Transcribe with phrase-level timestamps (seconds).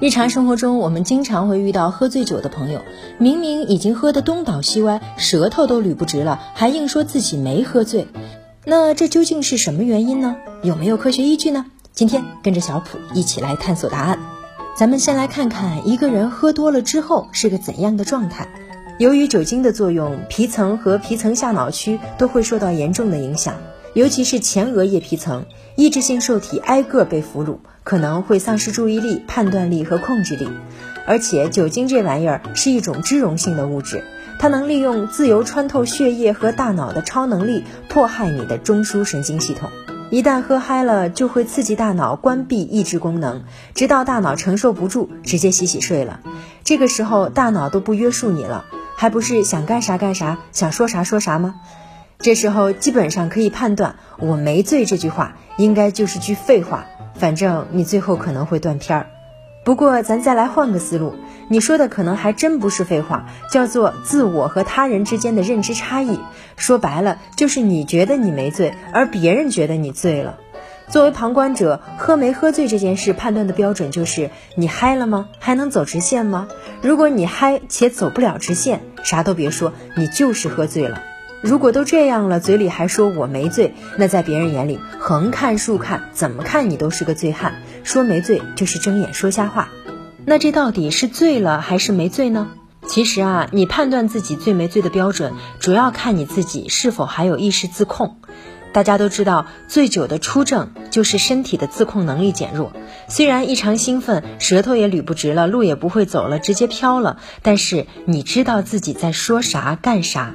[0.00, 2.80] 日常生活中，我们经常会遇到喝醉酒的朋友，
[3.18, 8.08] 明明已经喝得东倒西歪，舌头都捋不直了，还硬说自己没喝醉。
[8.64, 10.36] 那这究竟是什么原因呢？
[10.62, 11.66] 有没有科学依据呢？
[11.92, 14.18] 今天跟着小普一起来探索答案。
[14.74, 18.48] 咱们先来看看一个人喝多了之后是个怎样的状态。
[18.98, 23.56] 由于酒精的作用，皮层和皮层下脑区都会受到严重的影响，
[23.94, 25.46] 尤其是前额叶皮层，
[25.76, 27.58] 抑制性受体挨个被俘虏。
[27.82, 30.48] 可能会丧失注意力、判断力和控制力，
[31.06, 34.04] 而且酒精这玩意儿是一种脂溶性的物质，
[34.38, 39.70] 它能利用自由穿透血液和大脑的超能力，迫害你的中枢神经系统。
[40.10, 43.42] 一旦喝嗨了，就会刺激大脑关闭抑制功能，
[43.74, 46.20] 直到大脑承受不住，直接洗洗睡了。
[46.62, 51.54] 这个时候大脑都不约束你了，还不是想干啥干啥，想说啥说啥吗？
[52.22, 56.86] 这时候基本上可以判断，我没醉这句话应该就是句废话。
[57.14, 59.06] 反正你最后可能会断片儿，
[59.64, 61.14] 不过咱再来换个思路，
[61.48, 66.18] 你说的可能还真不是废话，叫做自我和他人之间的认知差异。
[66.56, 70.38] 说白了，就是你觉得你没醉，而别人觉得你醉了。
[70.88, 75.28] 作为旁观者，喝没喝醉这件事判断的标准就是你嗨了吗？
[75.38, 76.48] 还能走直线吗？
[76.82, 81.02] 如果你嗨且走不了直线，啥都别说，你就是喝醉了。
[81.42, 87.62] 如果都这样了，嘴里还说我没醉，那在别人眼里，横看竖看，怎么看你都是个醉汉。
[87.82, 89.70] 说没醉就是睁眼说瞎话。
[90.26, 92.50] 那这到底是醉了还是没醉呢？
[92.86, 98.16] 其实啊，你判断自己醉没醉的标准，主要看你自己是否还有意识自控。
[98.72, 102.72] 大家都知道，醉酒的初症就是身体的自控能力减弱。
[103.08, 110.34] 虽然异常兴奋，舌头也捋不直了，路也不会走了，直接飘了，但是你知道自己在说啥干啥。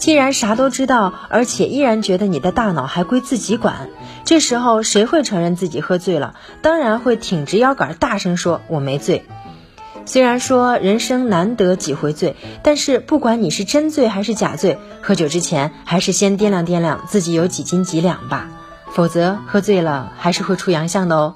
[0.00, 3.90] 既然啥都知道，而且依然觉得你的大脑还归自己管，
[4.24, 6.34] 这时候谁会承认自己喝醉了？
[6.62, 9.26] 当然会挺直腰杆，大声说：“我没醉。”
[10.06, 18.48] 虽然说人生难得几回醉，但是不管你是真醉还是假醉，喝酒之前还是先掂量掂量自己有几斤几两吧，
[18.90, 21.34] 否则喝醉了还是会出洋相的哦。